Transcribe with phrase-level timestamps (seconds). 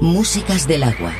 [0.00, 1.12] Músicas del agua.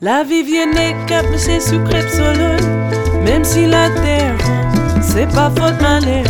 [0.00, 0.70] La vie vient
[1.06, 2.60] cap sucré soleil,
[3.24, 4.36] même si la terre
[5.00, 6.26] c'est pas faute malheur.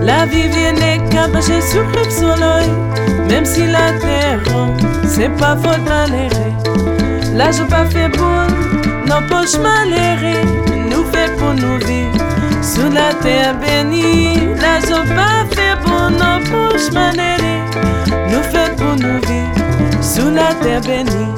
[0.00, 0.74] La vie vient
[1.10, 2.70] cap sucré soleil,
[3.28, 4.40] même si la terre
[5.06, 6.30] c'est pas faute malheur.
[7.34, 8.46] Là je pas fait bon,
[9.06, 10.18] non poche malheur,
[10.90, 14.36] nous fait pour nous vivre sous la terre bénie.
[14.60, 17.38] Là je pas fait bon, non poche malheur,
[18.30, 21.32] nous fait pour nous vivre sous la terre bénie.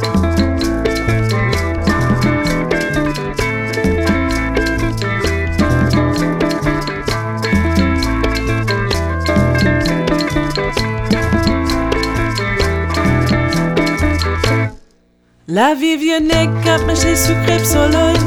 [15.47, 16.19] La vie vient
[16.65, 18.19] cap j'ai sucré soleil,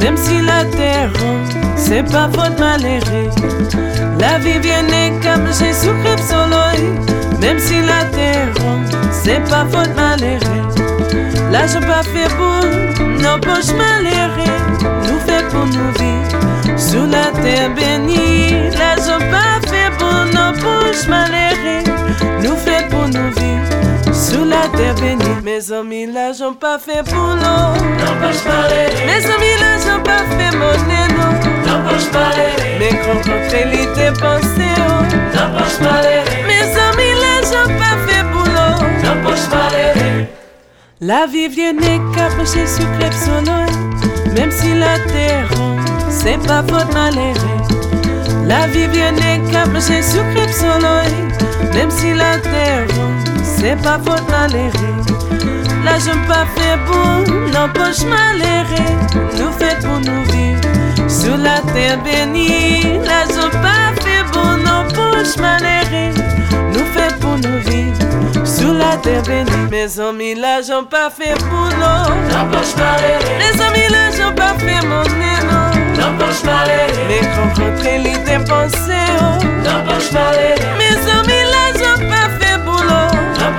[0.00, 1.12] même si la terre
[1.92, 3.02] c'est pas faute malheur.
[4.18, 6.84] La vie vient cap j'ai sucré soleil,
[7.38, 8.48] même si la terre
[9.10, 10.40] c'est pas faute malheur.
[11.52, 12.64] Là je pas fait pour
[13.24, 14.58] nos poches malheureux,
[15.06, 18.70] nous fait pour nous vivre sous la terre bénie.
[18.78, 21.84] Là je pas fait pour nos poches malheureux,
[24.32, 25.42] sous la terre bénie.
[25.42, 27.64] Mes amis là j'en pas fait pour l'eau.
[27.98, 28.88] N'empêche parler.
[29.06, 31.32] Mes amis là j'en pas fait monnaie non.
[31.66, 32.52] N'empêche parler.
[32.78, 35.04] Mes rencontres l'été pensé oh.
[35.34, 36.22] N'empêche parler.
[36.48, 38.74] Mes amis là j'en pas fait pour l'eau.
[39.02, 40.26] N'empêche parler.
[41.00, 41.76] La vie vient
[42.14, 43.72] cap chez sucré soleil.
[44.36, 45.50] Même si la terre
[46.08, 47.34] c'est pas faute malheur.
[48.46, 49.12] La vie vient
[49.50, 51.12] cap chez sucré soleil.
[51.74, 52.91] Même si la terre
[53.62, 54.94] c'est pas faute malhérée.
[55.84, 58.92] Là je pas fait bon, non l'empoche malhérée.
[59.38, 60.60] Nous faites pour nous vivre
[61.08, 62.98] sous la terre bénie.
[63.04, 66.10] Là je pas fait bon, l'empoche malhérée.
[66.72, 69.70] Nous faites pour nous vivre sous la terre bénie.
[69.70, 73.38] Mes amis, là je pas fait bon, l'empoche malhérée.
[73.42, 75.66] Les amis, là je pas fait mon nénon.
[75.98, 77.06] L'empoche malhérée.
[77.08, 79.44] Mais quand votre élite est pensée, oh.
[79.64, 80.66] l'empoche malhérée.
[80.78, 81.81] Mes amis, là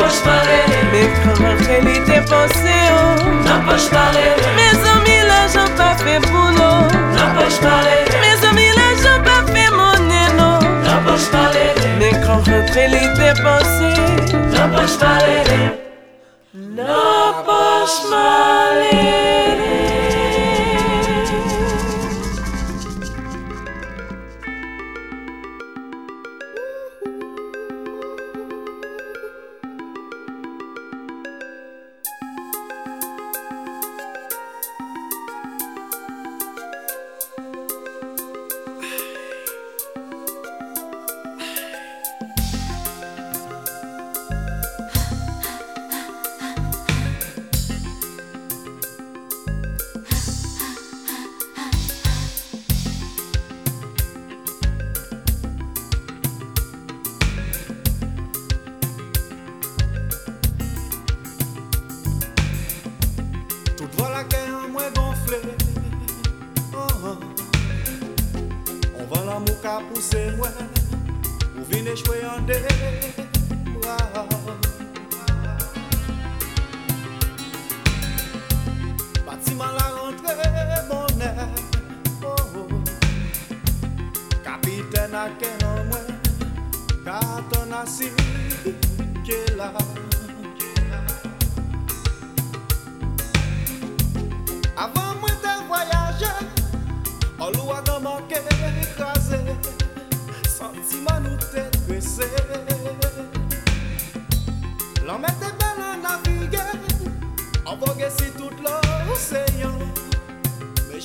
[0.04, 3.02] poche parele Me koman cheli te pose yo
[3.46, 6.92] Nan poche parele Me zomi la jan pa fe boulot.
[7.16, 10.50] Nan poche parele Me zomi la jan pa fe moneno
[10.86, 13.90] Nan poche parele Me koman cheli te pose
[14.56, 15.62] Nan poche parele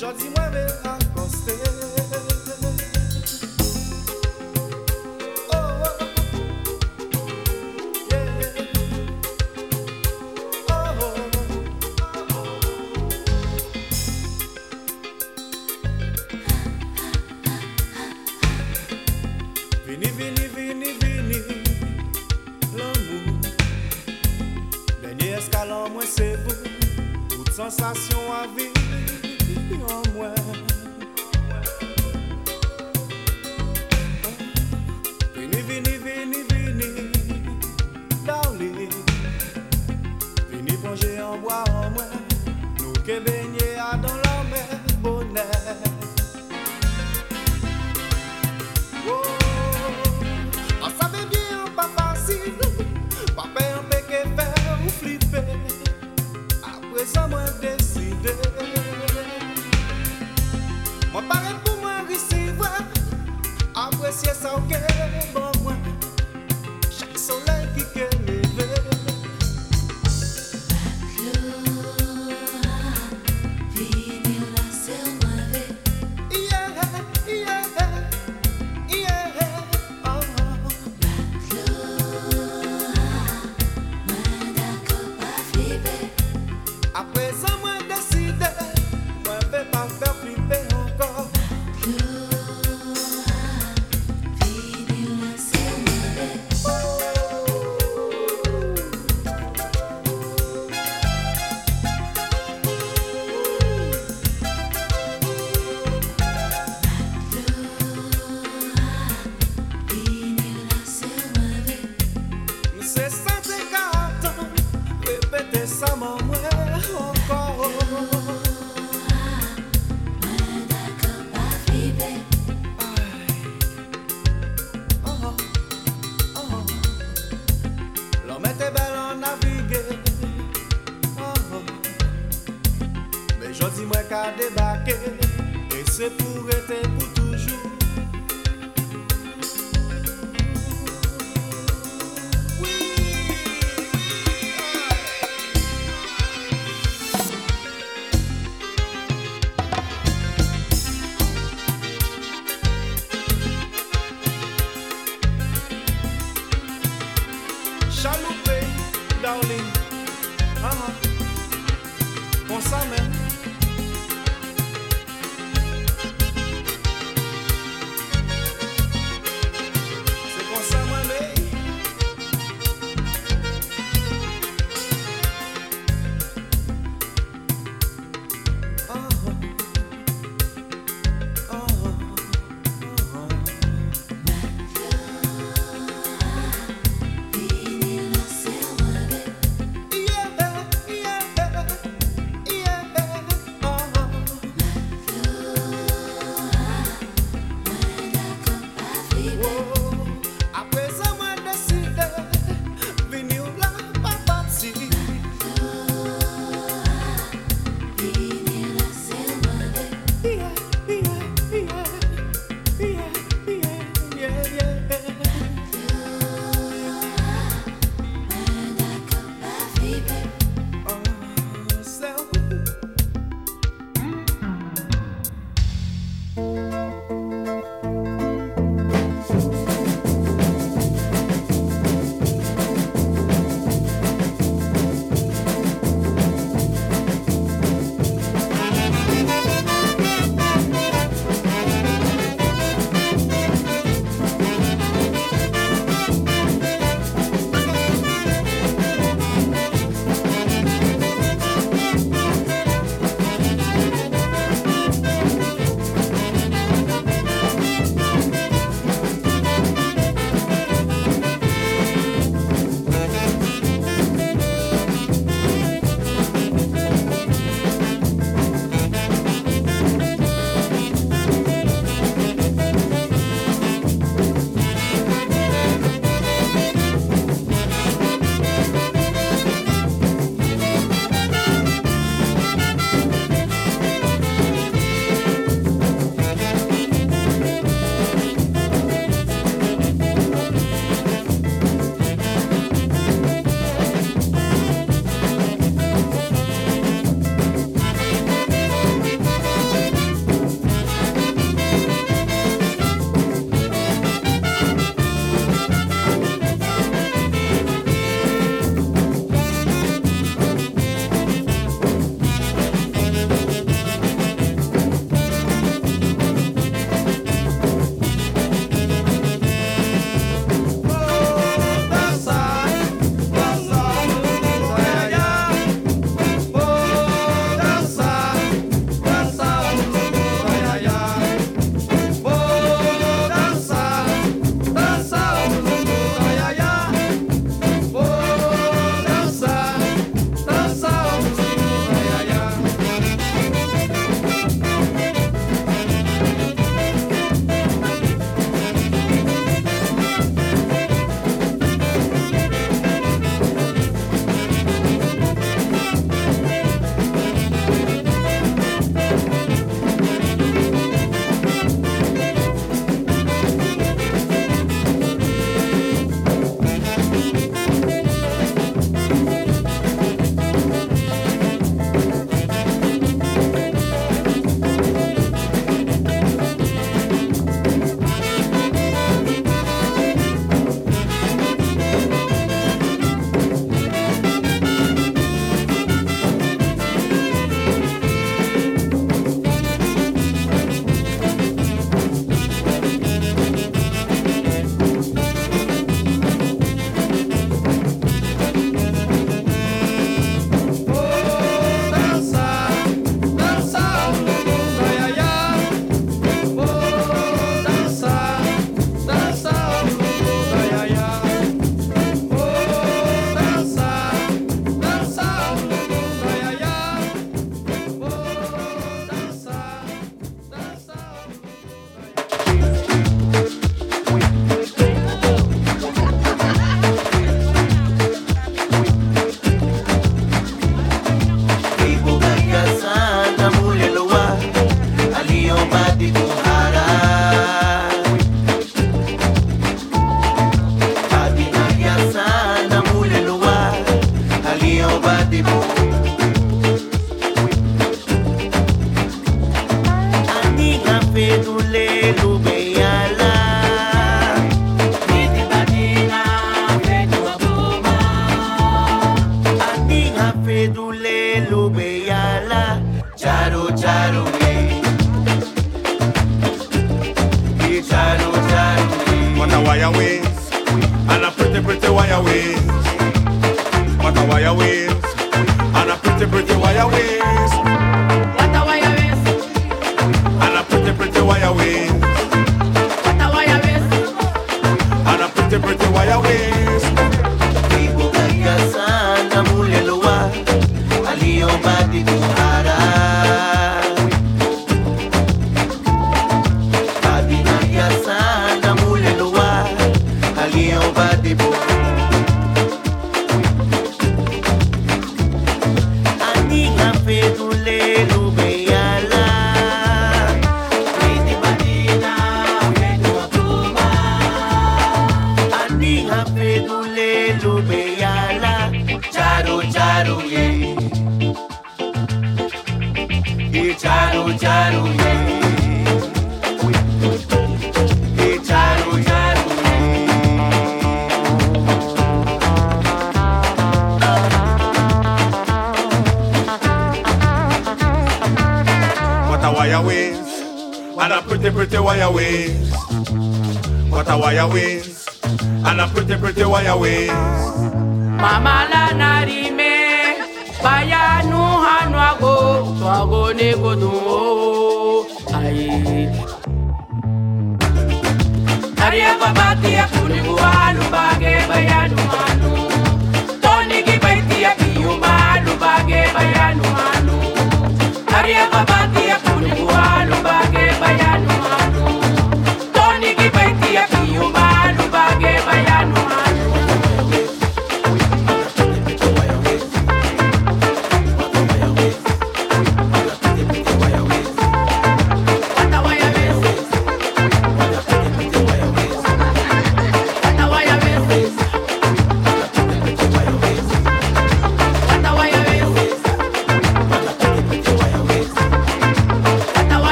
[0.00, 0.87] Jodi mwen vera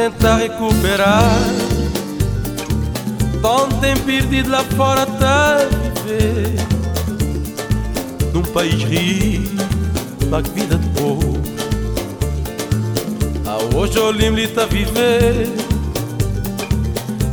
[0.00, 1.30] tentar recuperar.
[3.42, 5.58] Tanto tempo perdido lá fora tá
[6.06, 6.54] viver.
[8.32, 9.62] Num país rico,
[10.26, 11.38] uma vida de povo.
[13.46, 15.48] Ah, Hoje eu lembro tá viver.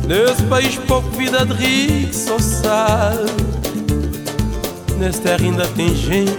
[0.06, 3.30] Nesse país pouco vida de rico só sabe.
[4.98, 6.34] Nessa terra ainda tem gente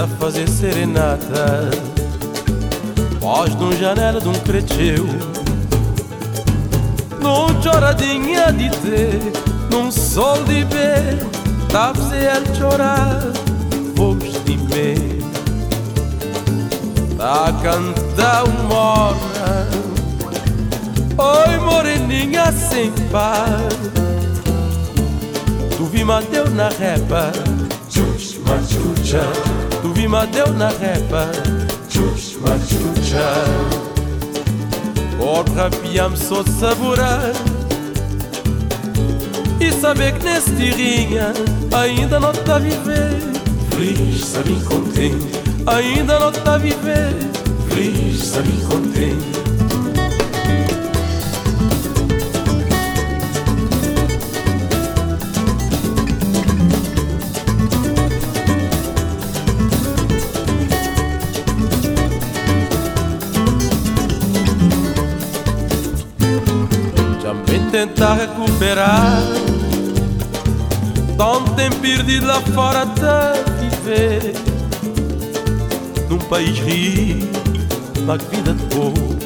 [0.00, 1.70] a fazer serenata.
[3.20, 5.35] Voz de um janela de um creteu
[7.62, 9.32] choradinha de ter
[9.70, 11.18] Num sol de ver
[11.72, 13.20] Dá-se ele chorar
[13.94, 15.20] Vos de me
[17.16, 19.86] Tá cantar o morna
[21.18, 23.62] Oi moreninha sem par.
[25.76, 27.32] Tu vi Mateu na repa.
[27.88, 29.22] Tchus machucha.
[29.80, 31.30] Tu vi Mateu na repa.
[31.88, 33.85] Tchus machucha
[35.18, 37.32] Porra, piam só de saborar
[39.60, 41.32] E saber que nesse tirrinha
[41.72, 43.18] Ainda não está a viver
[43.70, 45.26] Feliz, sabe contente
[45.66, 47.14] Ainda não está a viver
[47.68, 49.35] Feliz, sabe contente
[67.96, 69.22] tentar recuperar.
[71.16, 74.34] Tanto tempo perdido lá fora até viver.
[76.10, 77.26] Num país rico,
[78.00, 79.16] uma vida de povo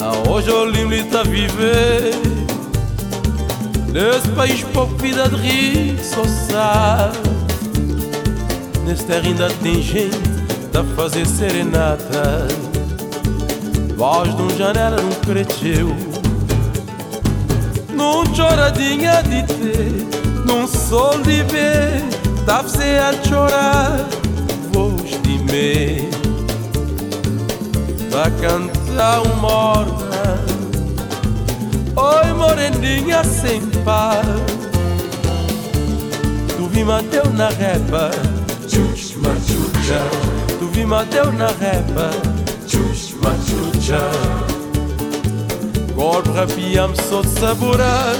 [0.00, 2.12] ah, Hoje eu de a viver
[3.90, 7.18] Nesse país pouco vida de rico só sabe.
[8.84, 10.18] Nesse terra ainda tem gente
[10.74, 12.46] a fazer serenata.
[13.96, 16.13] Voz de um janela num creteu
[18.04, 22.04] num choradinha de ter, num sol de ver,
[22.44, 24.06] dá-se a chorar,
[24.72, 26.10] voz de me,
[28.10, 30.38] vai cantar um morna,
[31.96, 34.22] oi moreninha sem par,
[36.56, 38.10] tu vi Mateu na repa,
[38.68, 40.02] tchus machucha,
[40.58, 42.10] tu vi Mateu na repa,
[42.66, 44.63] tchus machucha.
[45.94, 48.16] Corre piam só saborar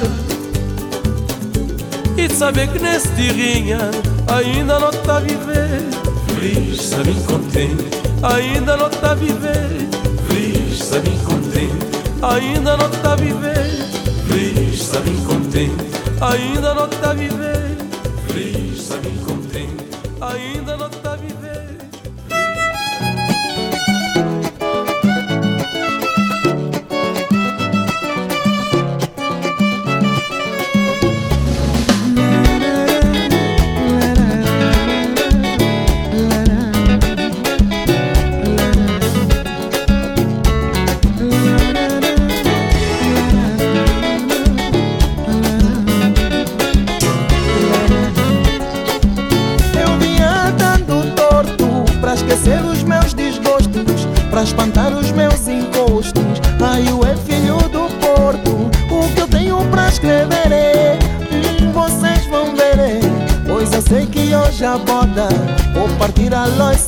[2.16, 3.90] E saber que nesse tirrinha
[4.28, 5.82] Ainda não está a viver
[6.28, 7.84] Feliz, sabe contente
[8.22, 9.88] Ainda não está a viver
[10.28, 11.87] Feliz, sabe contente
[12.22, 13.88] Ainda não está a viver
[14.28, 15.84] Feliz, sabe contente
[16.20, 17.63] Ainda não está a viver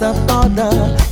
[0.07, 1.06] of order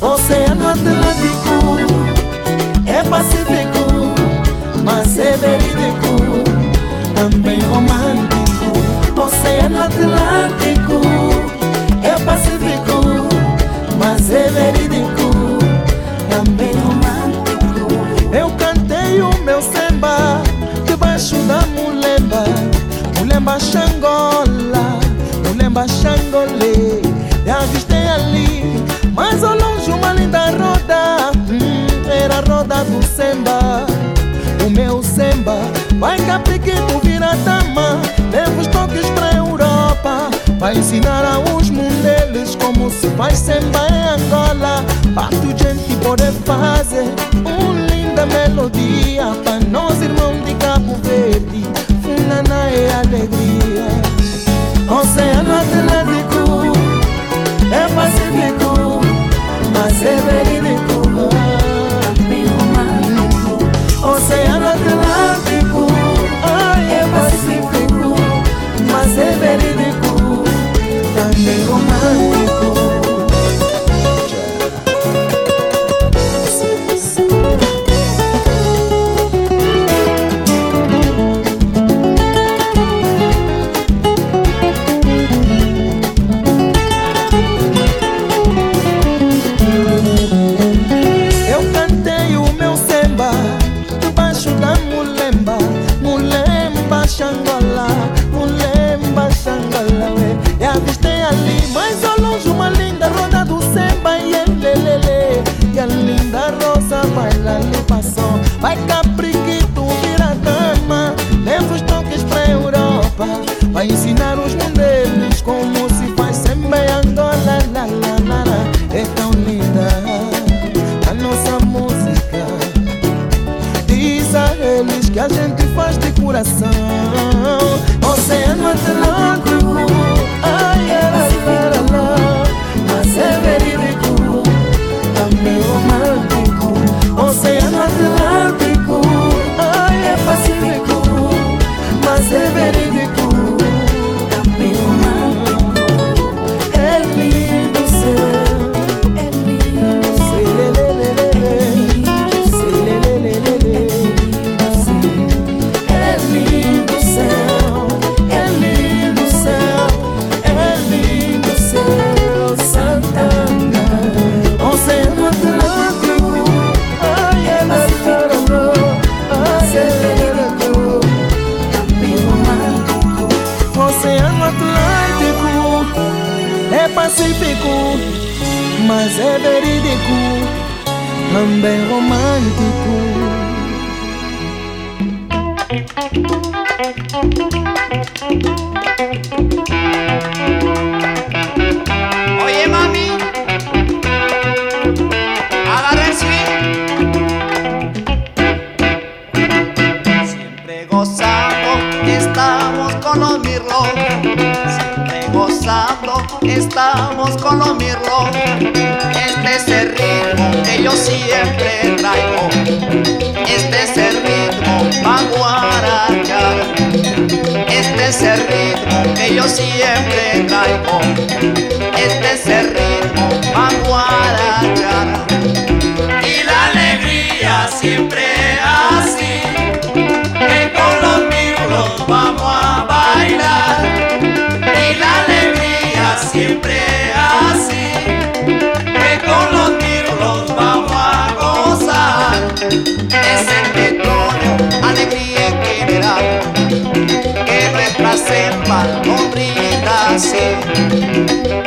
[36.45, 37.99] Vai capriquito vira dama
[38.31, 40.29] Leva os toques pra Europa.
[40.59, 44.83] Vai ensinar aos mundeles Como se faz samba em Angola.
[45.13, 47.05] Pato gente poder fazer
[47.35, 51.65] Uma linda melodia Para nós irmãos de Cabo Verde.
[52.01, 53.87] Funana é alegria.
[54.87, 56.73] Oceano Atlântico
[57.71, 59.01] é pacífico,
[59.73, 60.44] mas é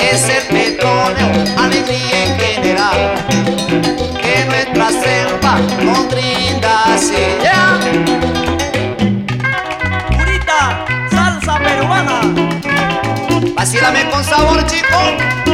[0.00, 3.14] Es el petróleo, alegría en general,
[4.20, 7.14] que nuestra selva nos brinda así.
[7.40, 7.78] Yeah.
[10.16, 12.20] Purita, salsa peruana.
[13.54, 15.47] Vacílame con sabor, chico.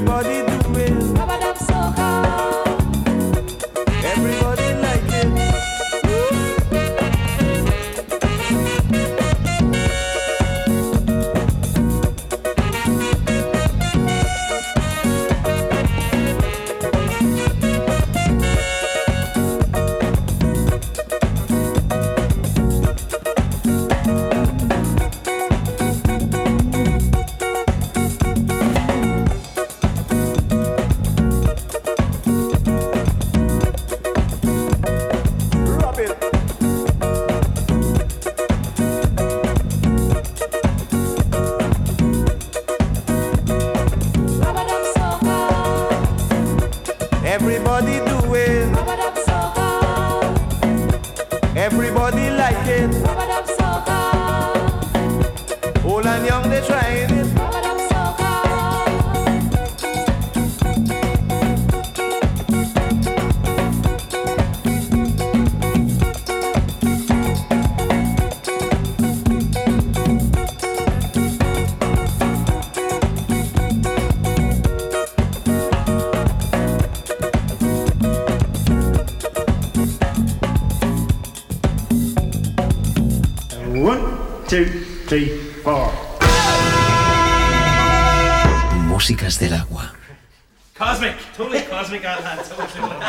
[0.00, 0.49] everybody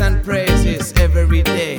[0.00, 1.75] And praises every day.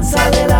[0.00, 0.57] esperanza de la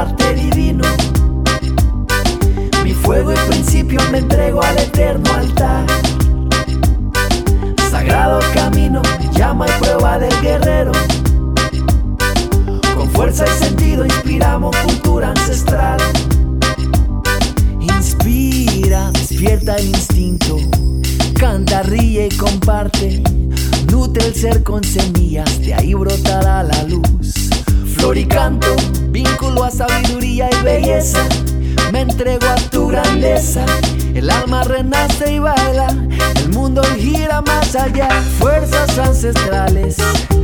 [39.19, 40.38] ancestrales.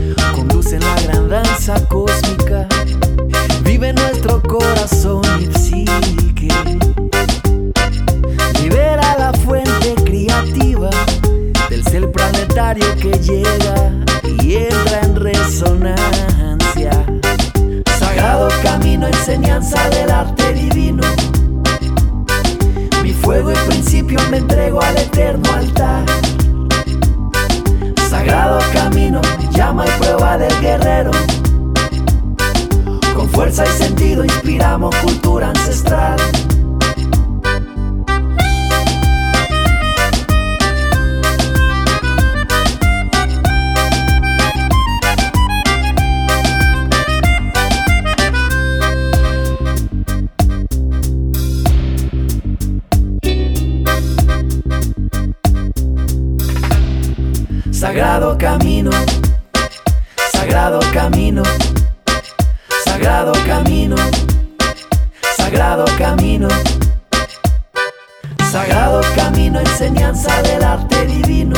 [68.54, 71.56] Sagrado camino, enseñanza del arte divino.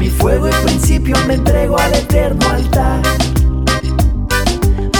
[0.00, 3.00] Mi fuego y principio me entrego al eterno altar.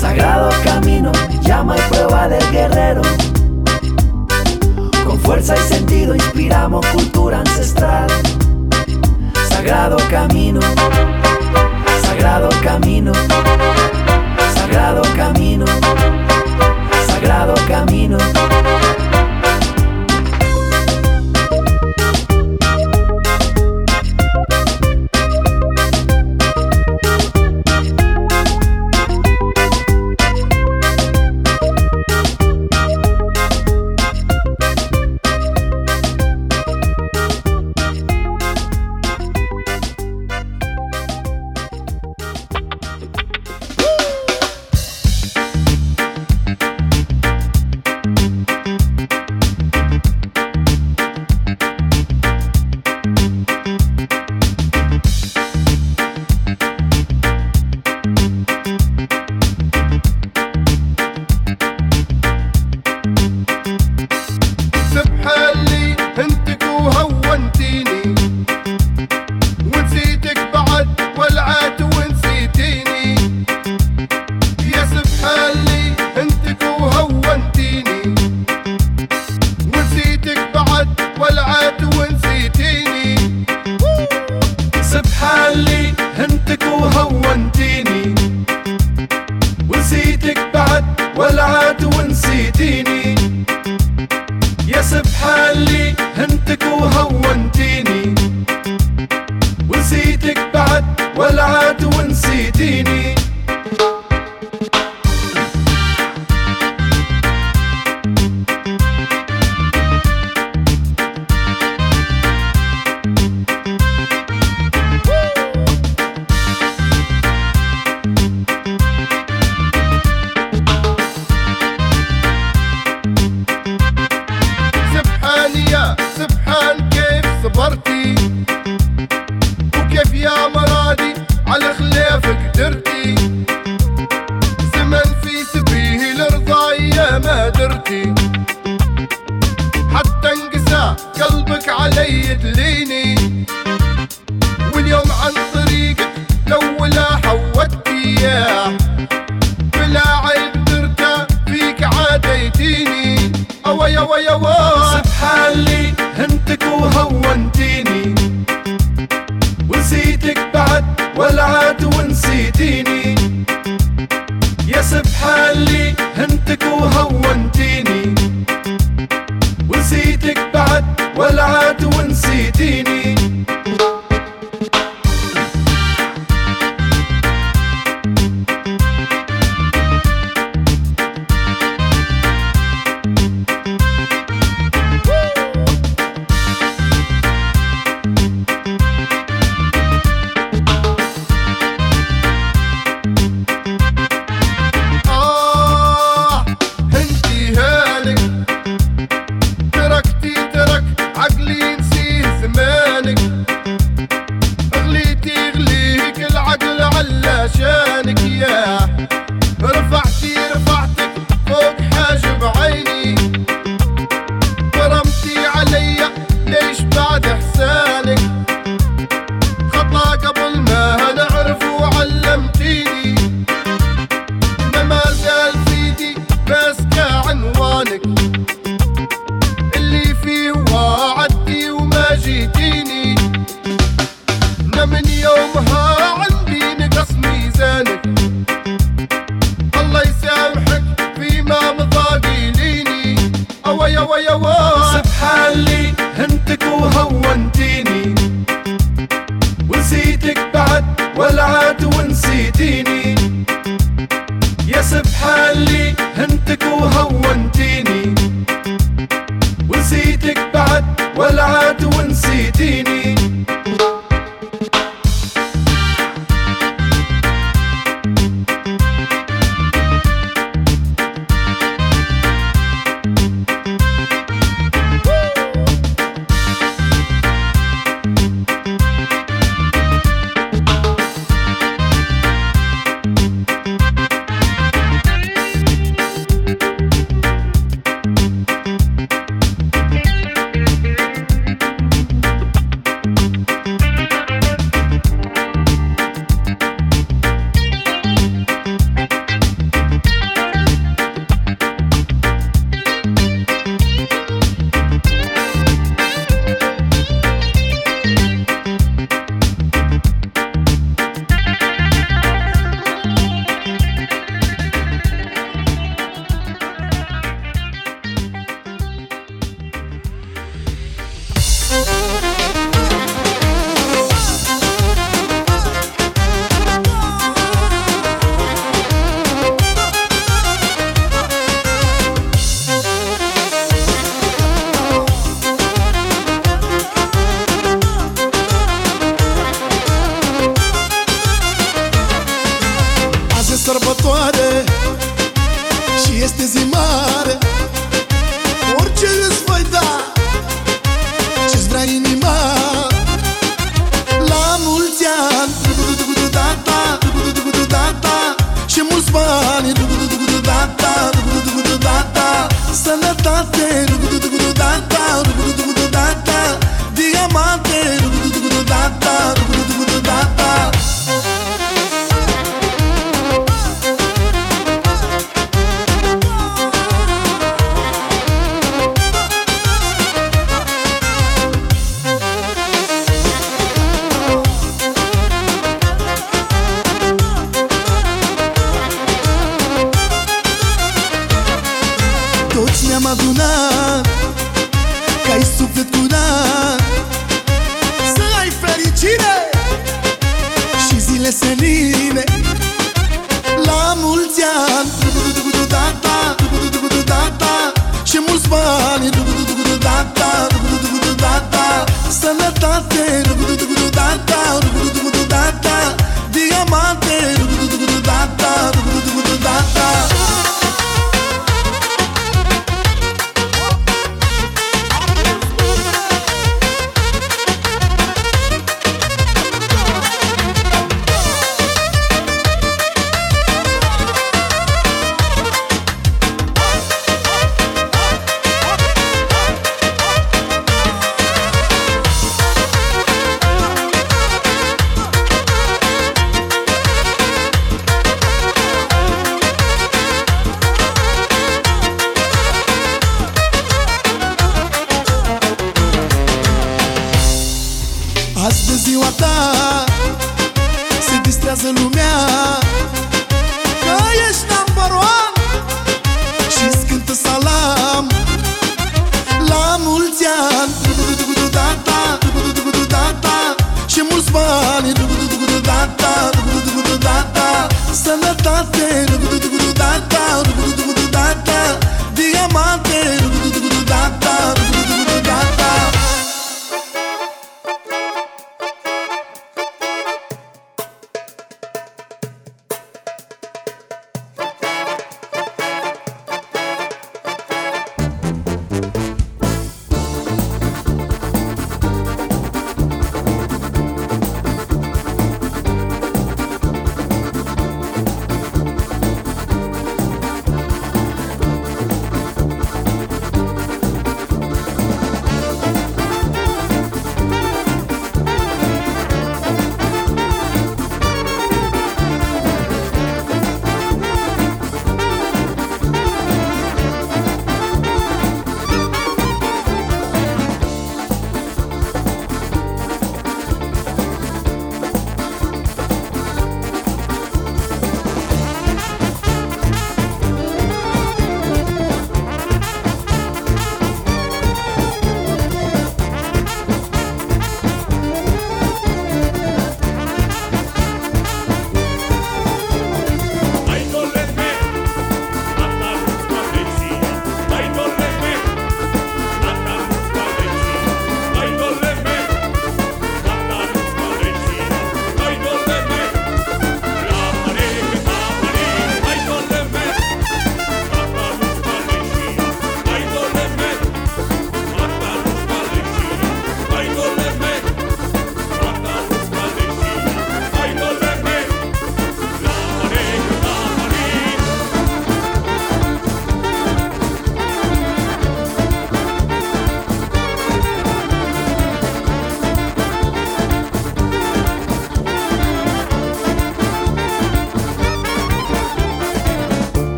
[0.00, 1.12] Sagrado camino,
[1.42, 3.02] llama y prueba del guerrero.
[5.04, 8.08] Con fuerza y sentido inspiramos cultura ancestral.
[9.50, 10.60] Sagrado camino,
[12.02, 13.12] sagrado camino,
[14.54, 15.66] sagrado camino,
[17.06, 18.16] sagrado camino.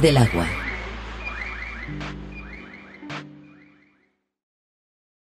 [0.00, 0.61] Del agua